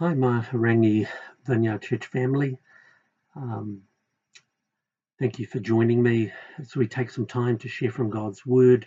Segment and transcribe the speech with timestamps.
[0.00, 1.06] Hi, Mahurangi
[1.44, 2.56] Vineyard Church family.
[3.36, 3.82] Um,
[5.18, 8.86] thank you for joining me as we take some time to share from God's Word.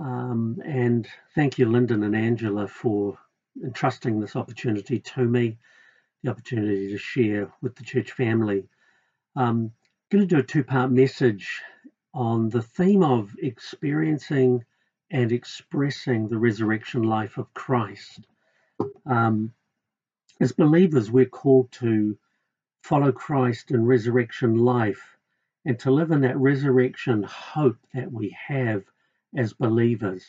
[0.00, 3.16] Um, and thank you, Lyndon and Angela, for
[3.62, 5.56] entrusting this opportunity to me,
[6.24, 8.66] the opportunity to share with the church family.
[9.36, 9.72] I'm um,
[10.10, 11.62] going to do a two part message
[12.12, 14.64] on the theme of experiencing
[15.12, 18.26] and expressing the resurrection life of Christ.
[19.06, 19.52] Um,
[20.40, 22.16] as believers, we're called to
[22.82, 25.16] follow Christ in resurrection life
[25.64, 28.84] and to live in that resurrection hope that we have
[29.36, 30.24] as believers,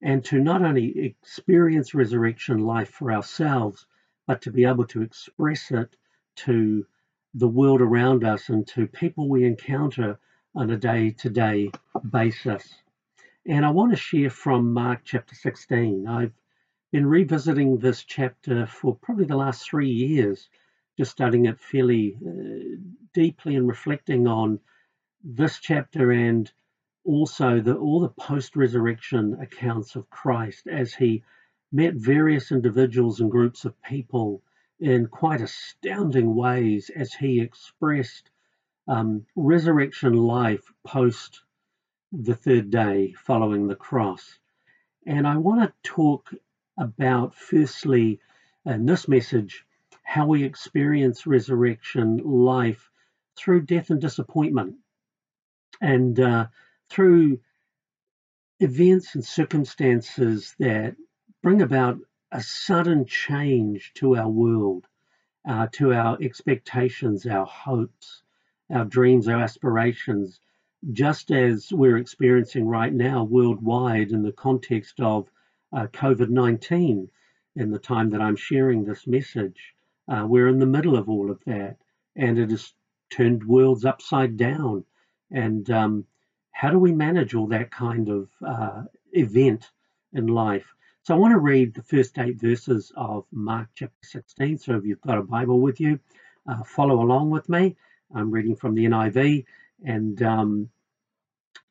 [0.00, 3.86] and to not only experience resurrection life for ourselves,
[4.26, 5.96] but to be able to express it
[6.36, 6.86] to
[7.34, 10.18] the world around us and to people we encounter
[10.54, 11.70] on a day to day
[12.10, 12.74] basis.
[13.46, 16.06] And I want to share from Mark chapter 16.
[16.06, 16.32] I've
[16.92, 20.48] been revisiting this chapter for probably the last three years,
[20.98, 22.76] just studying it fairly uh,
[23.14, 24.60] deeply and reflecting on
[25.24, 26.52] this chapter and
[27.04, 31.24] also the, all the post-resurrection accounts of Christ as he
[31.72, 34.42] met various individuals and groups of people
[34.78, 38.30] in quite astounding ways as he expressed
[38.86, 41.42] um, resurrection life post
[42.12, 44.38] the third day following the cross.
[45.06, 46.30] And I want to talk
[46.78, 48.20] about, firstly,
[48.64, 49.64] in this message,
[50.02, 52.90] how we experience resurrection life
[53.36, 54.76] through death and disappointment,
[55.80, 56.46] and uh,
[56.90, 57.38] through
[58.60, 60.96] events and circumstances that
[61.42, 61.98] bring about
[62.30, 64.86] a sudden change to our world,
[65.48, 68.22] uh, to our expectations, our hopes,
[68.70, 70.40] our dreams, our aspirations,
[70.92, 75.28] just as we're experiencing right now worldwide in the context of
[75.72, 77.08] COVID 19
[77.56, 79.74] in the time that I'm sharing this message.
[80.08, 81.76] Uh, we're in the middle of all of that,
[82.16, 82.72] and it has
[83.10, 84.84] turned worlds upside down.
[85.30, 86.06] And um,
[86.50, 88.82] how do we manage all that kind of uh,
[89.12, 89.70] event
[90.12, 90.66] in life?
[91.04, 94.58] So I want to read the first eight verses of Mark chapter 16.
[94.58, 95.98] So if you've got a Bible with you,
[96.48, 97.76] uh, follow along with me.
[98.14, 99.44] I'm reading from the NIV,
[99.84, 100.68] and um,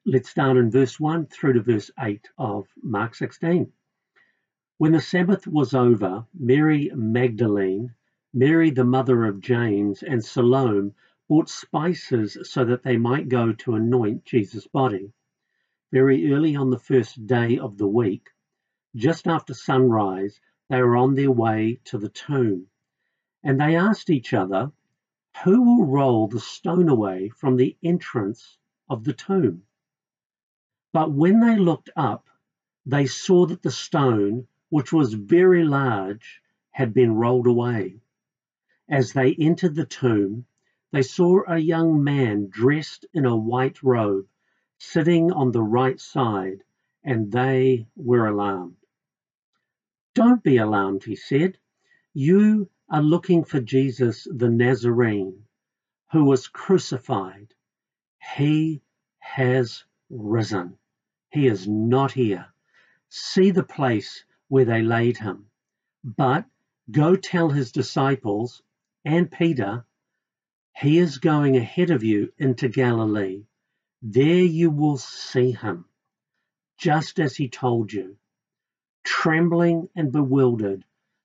[0.05, 3.71] let's start in verse 1 through to verse 8 of Mark 16.
[4.81, 7.93] When the Sabbath was over, Mary Magdalene,
[8.33, 10.93] Mary the mother of James, and Salome
[11.29, 15.13] bought spices so that they might go to anoint Jesus' body.
[15.91, 18.31] Very early on the first day of the week,
[18.95, 22.65] just after sunrise, they were on their way to the tomb.
[23.43, 24.71] And they asked each other,
[25.43, 28.57] Who will roll the stone away from the entrance
[28.89, 29.61] of the tomb?
[30.91, 32.27] But when they looked up,
[32.83, 37.99] they saw that the stone which was very large, had been rolled away.
[38.87, 40.45] As they entered the tomb,
[40.93, 44.27] they saw a young man dressed in a white robe
[44.77, 46.63] sitting on the right side,
[47.03, 48.77] and they were alarmed.
[50.13, 51.57] Don't be alarmed, he said.
[52.13, 55.43] You are looking for Jesus the Nazarene,
[56.13, 57.53] who was crucified.
[58.35, 58.81] He
[59.19, 60.77] has risen.
[61.29, 62.47] He is not here.
[63.09, 65.45] See the place where they laid him.
[66.03, 66.43] But
[66.91, 68.61] go tell his disciples
[69.05, 69.85] and Peter,
[70.75, 73.45] he is going ahead of you into Galilee.
[74.01, 75.85] There you will see him,
[76.77, 78.17] just as he told you.
[79.05, 80.83] Trembling and bewildered,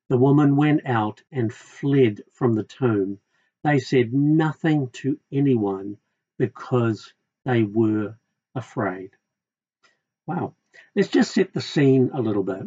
[0.08, 3.18] the woman went out and fled from the tomb.
[3.64, 5.98] They said nothing to anyone
[6.38, 7.12] because
[7.44, 8.16] they were
[8.54, 9.10] afraid.
[10.28, 10.54] Wow.
[10.94, 12.66] Let's just set the scene a little bit.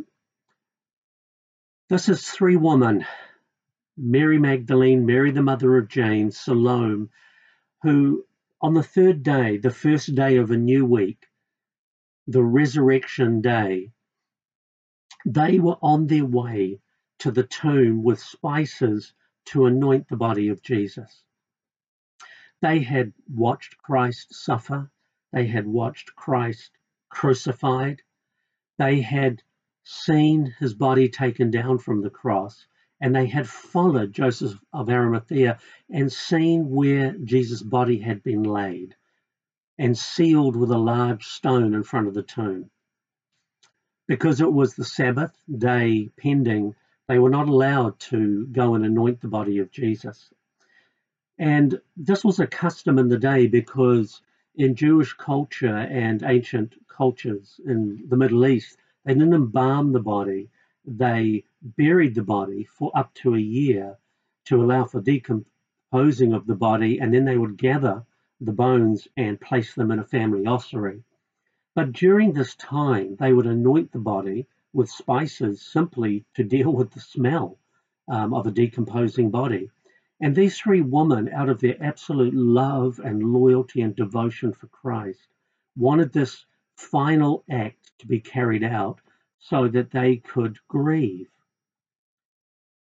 [1.90, 3.04] This is three women,
[3.98, 7.08] Mary Magdalene, Mary the mother of James, Salome,
[7.82, 8.28] who
[8.62, 11.26] on the third day, the first day of a new week,
[12.28, 13.92] the resurrection day,
[15.26, 16.80] they were on their way
[17.18, 19.12] to the tomb with spices
[19.46, 21.24] to anoint the body of Jesus.
[22.62, 24.92] They had watched Christ suffer,
[25.32, 26.70] they had watched Christ
[27.10, 28.04] crucified,
[28.78, 29.42] they had
[29.90, 32.68] seen his body taken down from the cross,
[33.02, 35.58] and they had followed Joseph of Arimathea
[35.90, 38.96] and seen where Jesus' body had been laid
[39.80, 42.70] and sealed with a large stone in front of the tomb.
[44.08, 46.76] Because it was the Sabbath day pending,
[47.08, 50.30] they were not allowed to go and anoint the body of Jesus.
[51.40, 54.22] And this was a custom in the day because
[54.56, 60.50] in Jewish culture and ancient cultures in the Middle East, they didn't embalm the body.
[60.86, 63.98] they buried the body for up to a year
[64.46, 68.06] to allow for decomposing of the body, and then they would gather
[68.42, 71.04] the bones and place them in a family ossuary.
[71.76, 76.92] But during this time, they would anoint the body with spices simply to deal with
[76.92, 77.58] the smell
[78.08, 79.70] um, of a decomposing body.
[80.22, 85.28] And these three women, out of their absolute love and loyalty and devotion for Christ,
[85.78, 86.46] wanted this
[86.80, 89.02] final act to be carried out
[89.38, 91.30] so that they could grieve.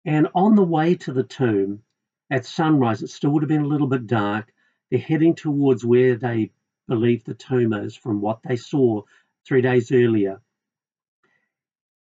[0.04, 1.84] And on the way to the tomb,
[2.30, 4.51] at sunrise, it still would have been a little bit dark.
[4.90, 6.51] They're heading towards where they
[6.88, 9.04] believe the tomb is from what they saw
[9.45, 10.42] three days earlier.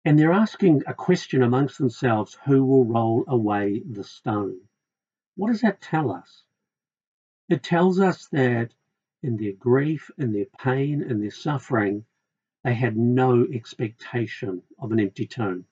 [0.05, 4.61] And they're asking a question amongst themselves who will roll away the stone?
[5.37, 6.44] What does that tell us?
[7.49, 8.75] It tells us that
[9.22, 12.05] in their grief, in their pain, in their suffering,
[12.64, 15.64] they had no expectation of an empty tomb.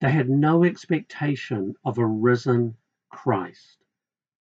[0.00, 2.76] They had no expectation of a risen
[3.10, 3.78] Christ.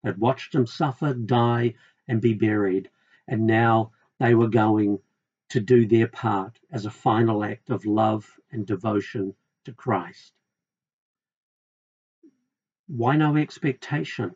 [0.02, 1.74] They'd watched him suffer, die,
[2.06, 2.90] and be buried,
[3.26, 5.00] and now they were going
[5.48, 9.34] to do their part as a final act of love and devotion
[9.64, 10.32] to Christ.
[12.86, 14.34] Why no expectation?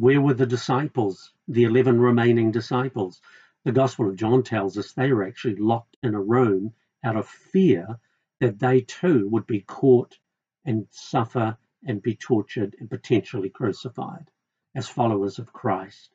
[0.00, 3.20] Where were the disciples, the 11 remaining disciples?
[3.64, 6.72] The Gospel of John tells us they were actually locked in a room
[7.02, 7.98] out of fear
[8.38, 10.16] that they too would be caught
[10.64, 14.30] and suffer and be tortured and potentially crucified
[14.72, 16.14] as followers of Christ.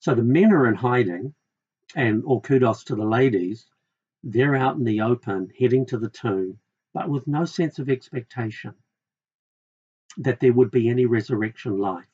[0.00, 1.32] So the men are in hiding,
[1.96, 3.64] and all kudos to the ladies,
[4.22, 6.58] they're out in the open heading to the tomb,
[6.92, 8.74] but with no sense of expectation
[10.18, 12.04] that there would be any resurrection life.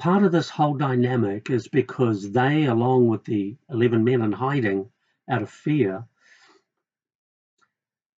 [0.00, 4.90] Part of this whole dynamic is because they, along with the 11 men in hiding
[5.28, 6.06] out of fear,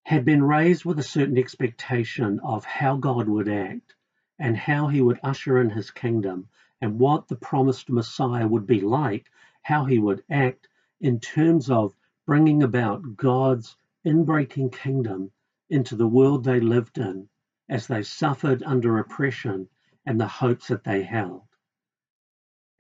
[0.04, 3.96] had been raised with a certain expectation of how God would act
[4.38, 6.48] and how he would usher in his kingdom
[6.80, 9.28] and what the promised Messiah would be like,
[9.62, 10.68] how he would act
[11.00, 11.96] in terms of
[12.26, 13.76] bringing about God's
[14.06, 15.32] inbreaking kingdom
[15.68, 17.28] into the world they lived in
[17.68, 19.68] as they suffered under oppression
[20.06, 21.42] and the hopes that they held.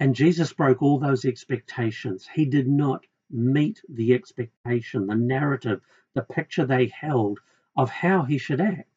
[0.02, 2.26] And Jesus broke all those expectations.
[2.26, 5.80] He did not meet the expectation, the narrative,
[6.14, 7.38] the picture they held
[7.76, 8.90] of how he should act,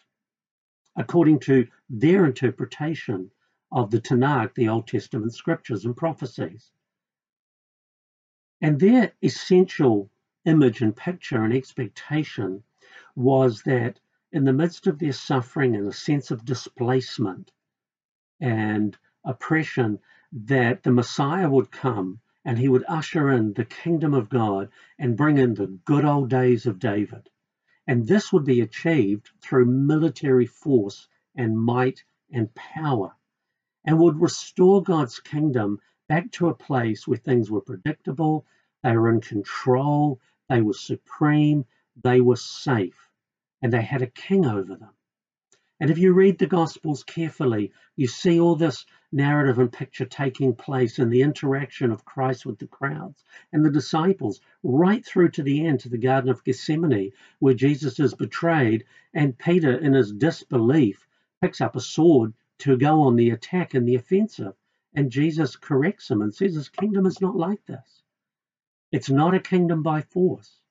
[0.96, 3.30] according to their interpretation
[3.72, 6.72] of the Tanakh, the Old Testament scriptures and prophecies.
[8.60, 10.10] And their essential
[10.46, 12.64] image and picture and expectation
[13.16, 14.00] was that
[14.32, 17.52] in the midst of their suffering and a sense of displacement
[18.40, 20.00] and oppression,
[20.36, 25.16] that the Messiah would come and he would usher in the kingdom of God and
[25.16, 27.30] bring in the good old days of David.
[27.88, 33.16] And this would be achieved through military force and might and power,
[33.86, 35.80] and would restore God's kingdom
[36.10, 38.46] back to a place where things were predictable,
[38.84, 41.66] they were in control, they were supreme,
[42.04, 43.10] they were safe,
[43.62, 44.94] and they had a king over them.
[45.80, 50.56] And if you read the Gospels carefully, you see all this narrative and picture taking
[50.56, 55.44] place in the interaction of Christ with the crowds and the disciples, right through to
[55.44, 60.14] the end, to the Garden of Gethsemane, where Jesus is betrayed, and Peter, in his
[60.14, 61.06] disbelief,
[61.42, 64.56] picks up a sword to go on the attack and the offensive.
[64.94, 68.02] And Jesus corrects him and says, His kingdom is not like this.
[68.94, 70.62] It's not a kingdom by force.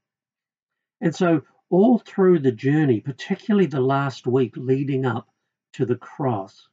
[1.02, 5.28] And so all through the journey, particularly the last week leading up
[5.72, 6.68] to the cross,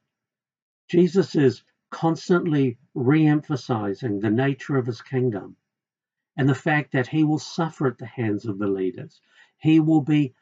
[0.88, 5.56] Jesus is constantly re emphasizing the nature of his kingdom
[6.36, 9.20] and the fact that he will suffer at the hands of the leaders.
[9.58, 10.34] He will be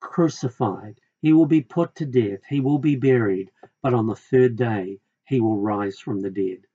[0.00, 1.00] crucified.
[1.20, 2.40] He will be put to death.
[2.48, 3.50] He will be buried.
[3.82, 6.66] But on the third day, he will rise from the dead.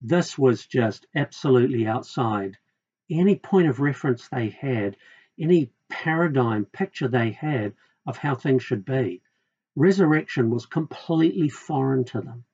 [0.00, 2.56] This was just absolutely outside
[3.10, 4.96] any point of reference they had,
[5.38, 7.74] any paradigm picture they had
[8.06, 9.20] of how things should be.
[9.76, 12.44] Resurrection was completely foreign to them.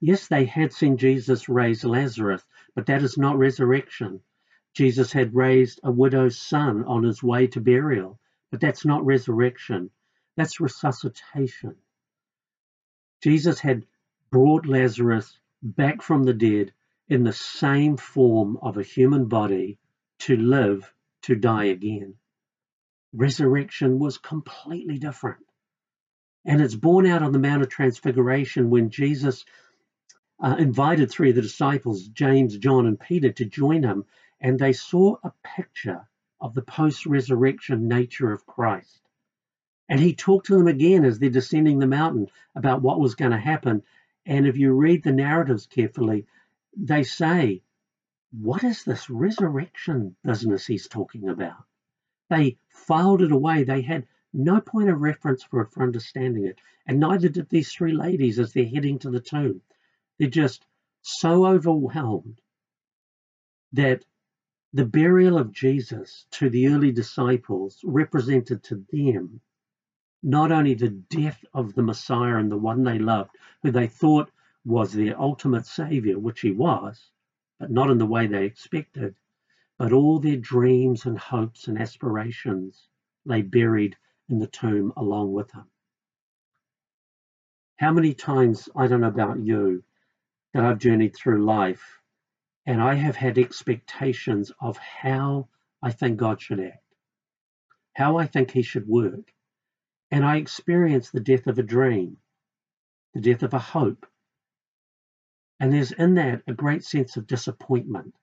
[0.00, 4.20] Yes, they had seen Jesus raise Lazarus, but that is not resurrection.
[4.74, 8.18] Jesus had raised a widow's son on his way to burial,
[8.50, 9.90] but that's not resurrection.
[10.36, 11.76] That's resuscitation.
[13.22, 13.86] Jesus had
[14.30, 16.72] brought Lazarus back from the dead
[17.08, 19.78] in the same form of a human body
[20.18, 22.16] to live to die again
[23.14, 25.44] resurrection was completely different.
[26.44, 29.44] And it's borne out on the Mount of Transfiguration when Jesus
[30.42, 34.04] uh, invited three of the disciples, James, John, and Peter, to join him,
[34.40, 36.06] and they saw a picture
[36.40, 39.00] of the post resurrection nature of Christ.
[39.88, 43.30] And he talked to them again as they're descending the mountain about what was going
[43.30, 43.82] to happen.
[44.26, 46.26] And if you read the narratives carefully,
[46.76, 47.62] they say,
[48.32, 51.64] What is this resurrection business he's talking about?
[52.30, 53.64] They filed it away.
[53.64, 56.58] They had no point of reference for it for understanding it.
[56.86, 59.62] And neither did these three ladies as they're heading to the tomb.
[60.18, 60.66] They're just
[61.02, 62.40] so overwhelmed
[63.72, 64.04] that
[64.72, 69.40] the burial of Jesus to the early disciples represented to them
[70.22, 74.30] not only the death of the Messiah and the one they loved, who they thought
[74.64, 77.10] was their ultimate savior, which he was,
[77.58, 79.14] but not in the way they expected,
[79.84, 82.88] but all their dreams and hopes and aspirations
[83.26, 83.94] lay buried
[84.30, 85.66] in the tomb along with him.
[87.76, 89.84] How many times, I don't know about you,
[90.54, 92.00] that I've journeyed through life
[92.64, 95.50] and I have had expectations of how
[95.82, 96.82] I think God should act,
[97.92, 99.34] how I think He should work.
[100.10, 102.16] And I experienced the death of a dream,
[103.12, 104.06] the death of a hope.
[105.60, 108.14] And there's in that a great sense of disappointment.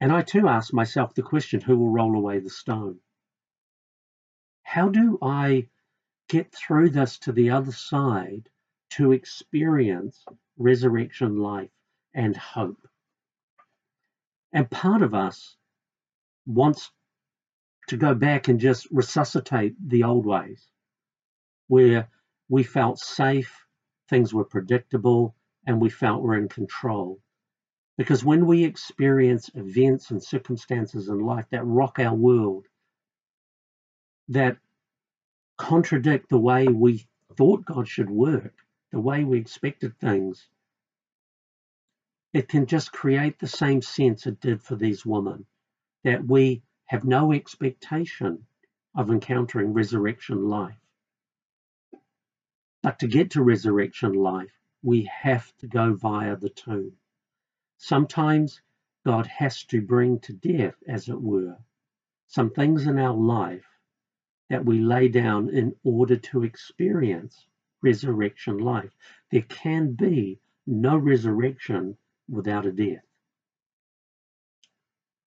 [0.00, 3.00] And I too ask myself the question who will roll away the stone?
[4.62, 5.68] How do I
[6.28, 8.48] get through this to the other side
[8.90, 10.24] to experience
[10.56, 11.70] resurrection life
[12.14, 12.86] and hope?
[14.52, 15.56] And part of us
[16.46, 16.90] wants
[17.88, 20.66] to go back and just resuscitate the old ways
[21.66, 22.08] where
[22.48, 23.66] we felt safe,
[24.08, 25.34] things were predictable,
[25.66, 27.20] and we felt we're in control.
[27.98, 32.64] Because when we experience events and circumstances in life that rock our world,
[34.28, 34.56] that
[35.56, 38.54] contradict the way we thought God should work,
[38.92, 40.48] the way we expected things,
[42.32, 45.44] it can just create the same sense it did for these women
[46.04, 48.46] that we have no expectation
[48.94, 50.78] of encountering resurrection life.
[52.82, 54.52] But to get to resurrection life,
[54.84, 56.92] we have to go via the tomb.
[57.78, 58.60] Sometimes
[59.06, 61.56] God has to bring to death, as it were,
[62.26, 63.64] some things in our life
[64.50, 67.46] that we lay down in order to experience
[67.80, 68.90] resurrection life.
[69.30, 71.96] There can be no resurrection
[72.28, 73.04] without a death.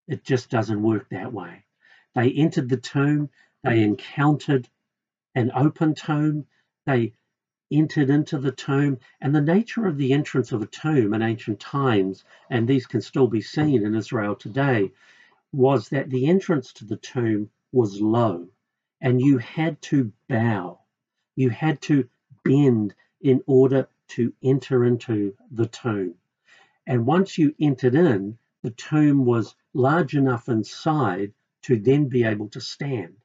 [0.07, 1.65] It just doesn't work that way.
[2.15, 3.29] They entered the tomb,
[3.63, 4.67] they encountered
[5.35, 6.45] an open tomb,
[6.85, 7.13] they
[7.71, 11.59] entered into the tomb, and the nature of the entrance of a tomb in ancient
[11.59, 14.91] times, and these can still be seen in Israel today,
[15.51, 18.47] was that the entrance to the tomb was low,
[19.01, 20.79] and you had to bow,
[21.35, 22.07] you had to
[22.43, 26.15] bend in order to enter into the tomb.
[26.85, 32.49] And once you entered in, the tomb was large enough inside to then be able
[32.49, 33.20] to stand.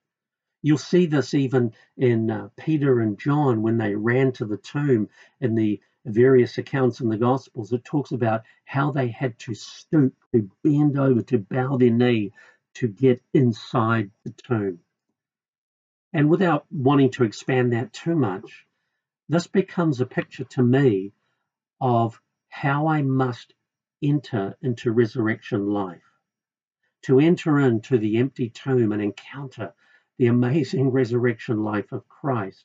[0.66, 5.08] You'll see this even in uh, Peter and John when they ran to the tomb
[5.40, 7.72] in the various accounts in the Gospels.
[7.72, 12.32] It talks about how they had to stoop, to bend over, to bow their knee
[12.74, 14.80] to get inside the tomb.
[16.12, 18.66] And without wanting to expand that too much,
[19.28, 21.12] this becomes a picture to me
[21.80, 23.54] of how I must
[24.02, 26.10] enter into resurrection life,
[27.02, 29.72] to enter into the empty tomb and encounter
[30.18, 32.64] the amazing resurrection life of Christ.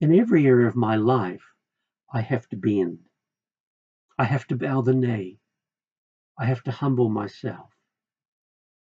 [0.00, 1.44] In every area of my life,
[2.12, 2.98] I have to bend.
[4.18, 5.38] I have to bow the knee.
[6.38, 7.70] I have to humble myself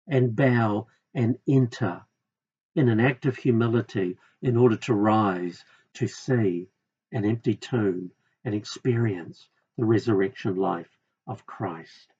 [0.07, 2.01] and bow and enter
[2.75, 6.67] in an act of humility in order to rise to see
[7.11, 8.11] an empty tomb
[8.43, 10.89] and experience the resurrection life
[11.27, 12.13] of Christ.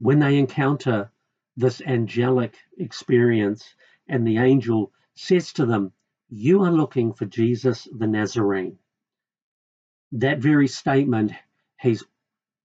[0.00, 1.10] When they encounter
[1.56, 3.74] this angelic experience,
[4.08, 5.92] and the angel says to them,
[6.28, 8.78] You are looking for Jesus the Nazarene.
[10.12, 11.32] That very statement,
[11.80, 12.04] he's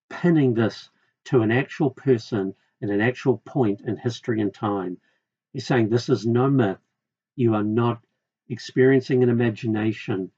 [0.10, 0.90] pinning this
[1.26, 4.98] to an actual person at an actual point in history and time.
[5.52, 6.80] He's saying, This is no myth.
[7.36, 8.04] You are not
[8.50, 10.32] experiencing an imagination.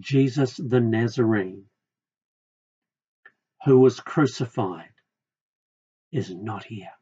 [0.00, 1.64] Jesus the Nazarene
[3.64, 4.92] who was crucified
[6.12, 6.92] is not here.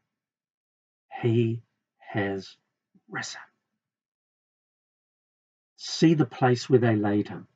[1.22, 1.62] He
[1.98, 2.56] has
[3.10, 3.40] risen.
[5.76, 7.46] See the place where they laid him.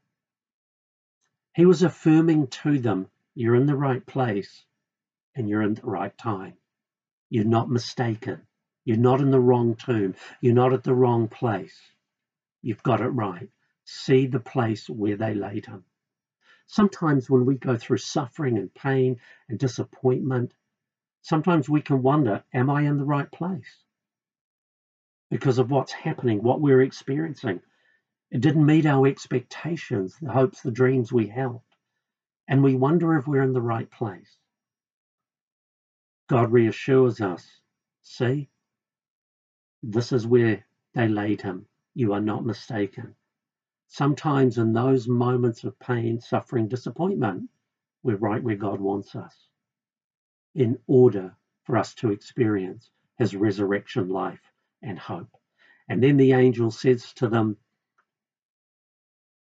[1.54, 4.64] He was affirming to them, You're in the right place
[5.34, 6.54] and you're in the right time.
[7.28, 8.42] You're not mistaken.
[8.84, 10.14] You're not in the wrong tomb.
[10.40, 11.78] You're not at the wrong place.
[12.62, 13.48] You've got it right.
[13.84, 15.84] See the place where they laid him.
[16.66, 20.54] Sometimes when we go through suffering and pain and disappointment,
[21.22, 23.84] sometimes we can wonder, am I in the right place?
[25.30, 27.60] Because of what's happening, what we're experiencing.
[28.30, 31.62] It didn't meet our expectations, the hopes, the dreams we held.
[32.48, 34.36] And we wonder if we're in the right place.
[36.28, 37.46] God reassures us
[38.02, 38.48] see,
[39.82, 41.66] this is where they laid him.
[41.94, 43.14] You are not mistaken.
[43.88, 47.48] Sometimes in those moments of pain, suffering, disappointment,
[48.02, 49.34] we're right where God wants us
[50.54, 51.34] in order
[51.64, 54.40] for us to experience his resurrection life
[54.82, 55.30] and hope.
[55.88, 57.56] And then the angel says to them,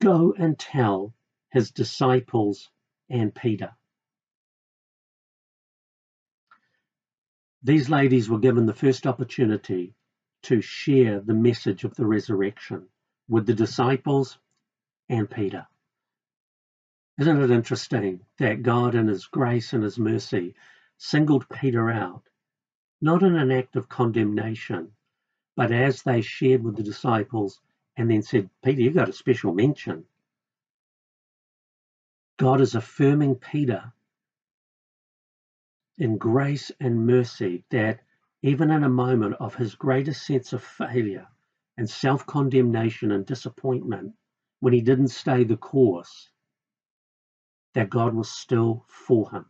[0.00, 1.14] Go and tell
[1.50, 2.70] his disciples
[3.08, 3.72] and Peter.
[7.62, 9.94] These ladies were given the first opportunity
[10.42, 12.88] to share the message of the resurrection
[13.28, 14.38] with the disciples
[15.08, 15.66] and Peter.
[17.18, 20.54] Isn't it interesting that God, in His grace and His mercy,
[20.98, 22.24] singled Peter out,
[23.00, 24.92] not in an act of condemnation,
[25.56, 27.60] but as they shared with the disciples
[27.96, 30.04] and then said, Peter, you got a special mention.
[32.38, 33.92] God is affirming Peter
[35.98, 38.00] in grace and mercy that
[38.42, 41.26] even in a moment of his greatest sense of failure
[41.76, 44.12] and self condemnation and disappointment,
[44.60, 46.30] when he didn't stay the course,
[47.74, 49.46] that God was still for him.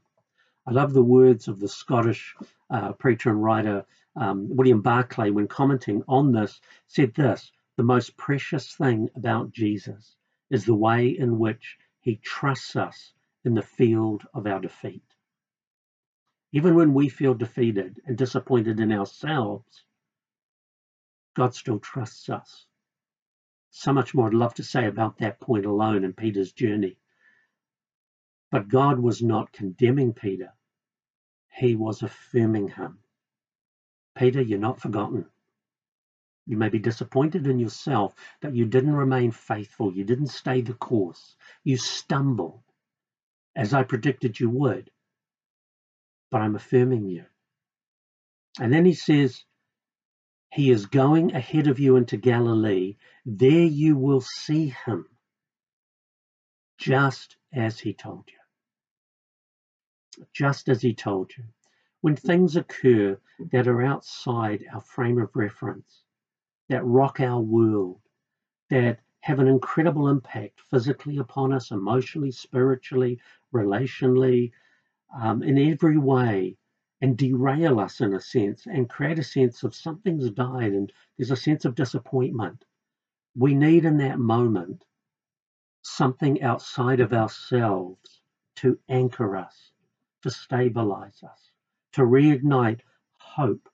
[0.66, 2.34] I love the words of the Scottish
[2.70, 3.84] uh, preacher and writer
[4.16, 10.16] um, William Barclay, when commenting on this, said this The most precious thing about Jesus
[10.50, 13.12] is the way in which he trusts us
[13.44, 15.02] in the field of our defeat.
[16.52, 19.84] Even when we feel defeated and disappointed in ourselves,
[21.34, 22.66] God still trusts us.
[23.70, 26.96] So much more I'd love to say about that point alone in Peter's journey.
[28.52, 30.52] But God was not condemning Peter,
[31.48, 33.00] He was affirming him.
[34.16, 35.26] Peter, you're not forgotten.
[36.46, 40.74] You may be disappointed in yourself that you didn't remain faithful, you didn't stay the
[40.74, 42.62] course, you stumbled,
[43.56, 44.90] as I predicted you would
[46.34, 47.24] but I'm affirming you.
[48.58, 49.44] And then he says,
[50.52, 52.96] He is going ahead of you into Galilee.
[53.24, 55.06] There you will see him,
[56.76, 60.24] just as he told you.
[60.32, 61.44] Just as he told you.
[62.04, 63.18] When things occur
[63.50, 66.04] that are outside our frame of reference,
[66.68, 68.02] that rock our world,
[68.68, 73.22] that have an incredible impact physically upon us, emotionally, spiritually,
[73.54, 74.52] relationally,
[75.18, 76.58] um, in every way
[77.00, 81.30] and derail us in a sense and create a sense of something's died and there's
[81.30, 82.66] a sense of disappointment.
[83.34, 84.84] We need in that moment
[85.80, 88.20] something outside of ourselves
[88.56, 89.72] to anchor us,
[90.20, 91.50] to stabilize us,
[91.94, 92.80] to reignite
[93.18, 93.68] hope.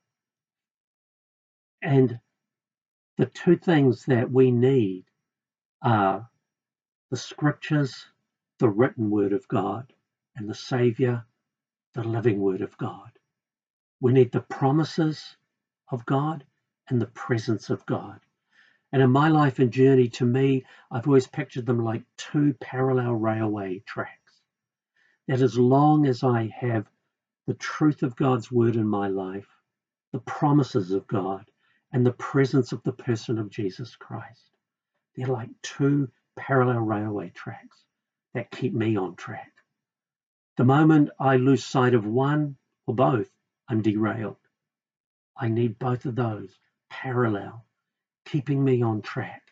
[1.82, 2.18] And
[3.16, 5.04] the two things that we need
[5.82, 6.28] are
[7.10, 8.06] the scriptures,
[8.58, 9.92] the written word of God,
[10.36, 11.24] and the Savior
[11.94, 13.10] the living Word of God.
[14.00, 15.36] We need the promises
[15.90, 16.44] of God
[16.88, 18.20] and the presence of God.
[18.92, 23.14] And in my life and journey, to me, I've always pictured them like two parallel
[23.14, 24.40] railway tracks.
[25.28, 26.86] That as long as I have
[27.50, 29.48] the truth of God's word in my life,
[30.12, 31.50] the promises of God,
[31.92, 34.52] and the presence of the person of Jesus Christ,
[35.16, 37.82] they're like two parallel railway tracks
[38.34, 39.50] that keep me on track.
[40.58, 42.54] The moment I lose sight of one
[42.86, 43.28] or both,
[43.68, 44.36] I'm derailed.
[45.36, 46.56] I need both of those
[46.88, 47.64] parallel,
[48.26, 49.42] keeping me on track.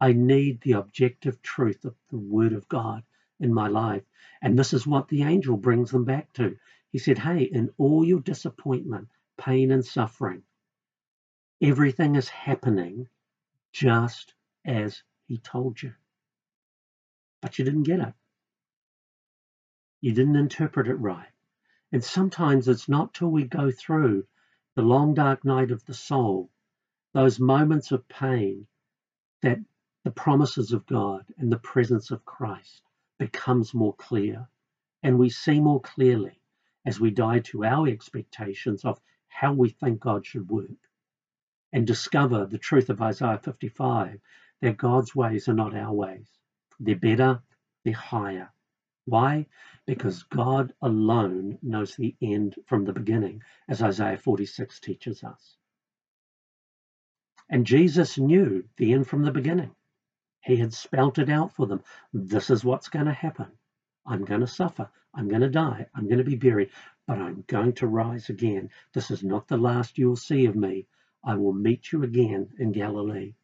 [0.00, 3.02] I need the objective truth of the Word of God
[3.40, 4.04] in my life.
[4.40, 6.56] And this is what the angel brings them back to.
[6.94, 10.44] He said, Hey, in all your disappointment, pain, and suffering,
[11.60, 13.08] everything is happening
[13.72, 14.32] just
[14.64, 15.92] as He told you.
[17.42, 18.14] But you didn't get it.
[20.02, 21.26] You didn't interpret it right.
[21.90, 24.28] And sometimes it's not till we go through
[24.76, 26.48] the long dark night of the soul,
[27.12, 28.68] those moments of pain,
[29.42, 29.58] that
[30.04, 32.82] the promises of God and the presence of Christ
[33.18, 34.46] becomes more clear.
[35.02, 36.40] And we see more clearly
[36.84, 40.70] as we die to our expectations of how we think God should work
[41.72, 44.20] and discover the truth of Isaiah 55
[44.60, 46.28] that God's ways are not our ways.
[46.78, 47.42] They're better,
[47.84, 48.50] they're higher,
[49.06, 49.46] why?
[49.86, 55.56] Because God alone knows the end from the beginning, as Isaiah 46 teaches us.
[57.50, 59.74] And Jesus knew the end from the beginning.
[60.40, 61.82] He had spelt it out for them.
[62.14, 63.52] This is what's going to happen.
[64.06, 64.88] I'm going to suffer.
[65.14, 65.86] I'm going to die.
[65.94, 66.70] I'm going to be buried,
[67.06, 68.70] but I'm going to rise again.
[68.92, 70.86] This is not the last you'll see of me.
[71.22, 73.34] I will meet you again in Galilee.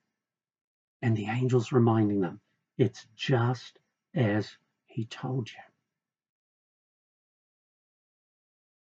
[1.03, 2.41] And the angel's reminding them,
[2.77, 3.79] it's just
[4.15, 5.59] as he told you.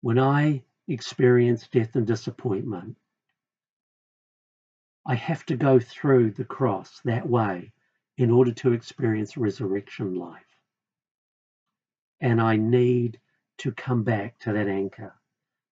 [0.01, 2.97] When I experience death and disappointment,
[5.05, 7.73] I have to go through the cross that way
[8.17, 10.52] in order to experience resurrection life.
[12.23, 13.19] And I need
[13.57, 15.13] to come back to that anchor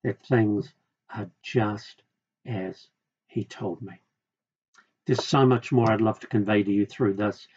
[0.04, 0.74] that things
[1.16, 2.04] are just
[2.46, 2.90] as
[3.28, 3.94] he told me.
[5.06, 7.48] There's so much more I'd love to convey to you through this.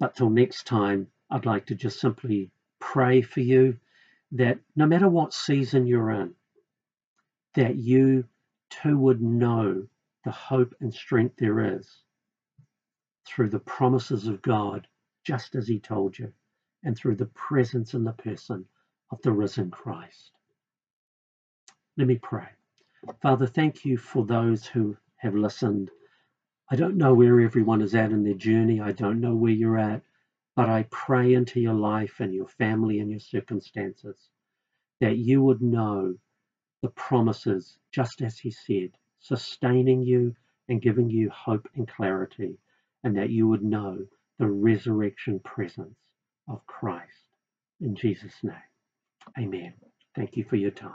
[0.00, 3.78] But till next time, I'd like to just simply pray for you
[4.32, 6.34] that no matter what season you're in,
[7.54, 8.24] that you
[8.70, 9.86] too would know
[10.24, 11.86] the hope and strength there is
[13.26, 14.88] through the promises of God,
[15.22, 16.32] just as He told you,
[16.84, 18.66] and through the presence and the person
[19.10, 20.32] of the risen Christ.
[21.96, 22.48] Let me pray.
[23.22, 25.90] Father, thank you for those who have listened.
[26.70, 28.80] I don't know where everyone is at in their journey.
[28.80, 30.02] I don't know where you're at,
[30.56, 34.16] but I pray into your life and your family and your circumstances
[35.00, 36.14] that you would know
[36.82, 40.34] the promises, just as he said, sustaining you
[40.68, 42.58] and giving you hope and clarity,
[43.04, 43.98] and that you would know
[44.38, 45.96] the resurrection presence
[46.48, 47.26] of Christ.
[47.80, 48.54] In Jesus' name,
[49.38, 49.74] amen.
[50.16, 50.92] Thank you for your time.